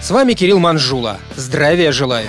[0.00, 1.18] С вами Кирилл Манжула.
[1.36, 2.26] Здравия желаю.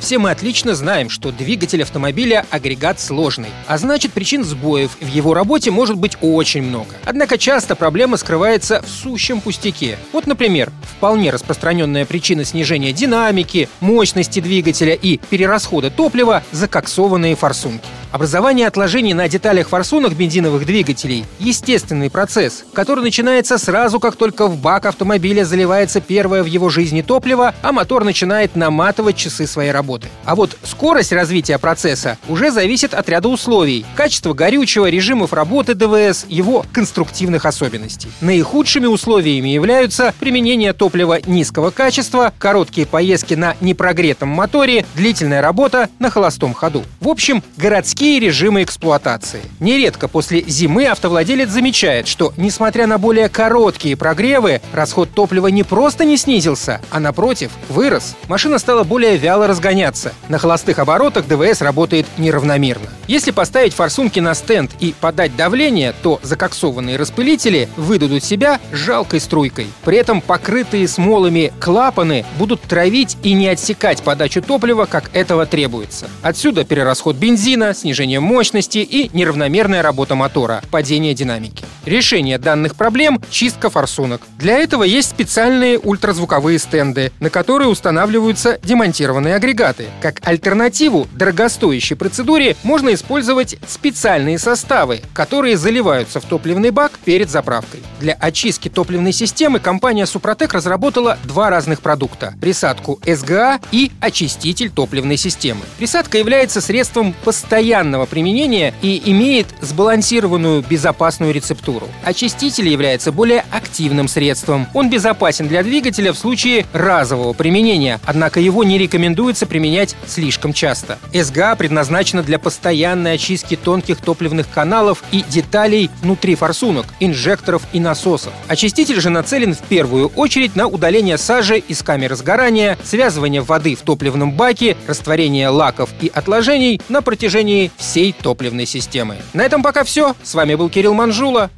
[0.00, 5.34] Все мы отлично знаем, что двигатель автомобиля– агрегат сложный, а значит причин сбоев в его
[5.34, 6.96] работе может быть очень много.
[7.04, 9.98] Однако часто проблема скрывается в сущем пустяке.
[10.12, 17.86] Вот, например, вполне распространенная причина снижения динамики, мощности двигателя и перерасхода топлива– закоксованные форсунки.
[18.12, 24.58] Образование отложений на деталях форсунок бензиновых двигателей– естественный процесс, который начинается сразу, как только в
[24.58, 30.08] бак автомобиля заливается первое в его жизни топливо, а мотор начинает наматывать часы своей работы.
[30.26, 36.26] А вот скорость развития процесса уже зависит от ряда условий– качества горючего, режимов работы ДВС,
[36.28, 38.10] его конструктивных особенностей.
[38.20, 46.10] Наихудшими условиями являются применение топлива низкого качества, короткие поездки на непрогретом моторе, длительная работа на
[46.10, 46.82] холостом ходу.
[47.00, 49.42] В общем, городские режимы эксплуатации.
[49.60, 56.04] Нередко после зимы автовладелец замечает, что, несмотря на более короткие прогревы, расход топлива не просто
[56.04, 58.16] не снизился, а напротив, вырос.
[58.28, 60.14] Машина стала более вяло разгоняться.
[60.28, 62.88] На холостых оборотах ДВС работает неравномерно.
[63.06, 69.68] Если поставить форсунки на стенд и подать давление, то закоксованные распылители выдадут себя жалкой струйкой.
[69.84, 76.08] При этом покрытые смолами клапаны будут травить и не отсекать подачу топлива, как этого требуется.
[76.22, 81.64] Отсюда перерасход бензина, снижение мощности и неравномерная работа мотора, падение динамики.
[81.84, 84.22] Решение данных проблем– чистка форсунок.
[84.38, 89.86] Для этого есть специальные ультразвуковые стенды, на которые устанавливаются демонтированные агрегаты.
[90.00, 97.82] Как альтернативу дорогостоящей процедуре можно использовать специальные составы, которые заливаются в топливный бак перед заправкой.
[97.98, 105.16] Для очистки топливной системы компания Супротек разработала два разных продукта– присадку СГА и очиститель топливной
[105.16, 105.62] системы.
[105.78, 111.71] Присадка является средством постоянного применения и имеет сбалансированную безопасную рецептуру.
[112.04, 114.66] Очиститель является более активным средством.
[114.74, 120.98] Он безопасен для двигателя в случае разового применения, однако его не рекомендуется применять слишком часто.
[121.12, 128.32] СГА предназначена для постоянной очистки тонких топливных каналов и деталей внутри форсунок, инжекторов и насосов.
[128.48, 133.82] Очиститель же нацелен в первую очередь на удаление сажи из камеры сгорания, связывание воды в
[133.82, 139.16] топливном баке, растворение лаков и отложений на протяжении всей топливной системы.
[139.32, 140.14] На этом пока все.
[140.22, 141.50] С вами был Кирилл Манжула.